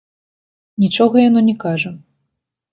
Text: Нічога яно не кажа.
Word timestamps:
Нічога 0.85 1.15
яно 1.29 1.45
не 1.53 1.57
кажа. 1.67 1.89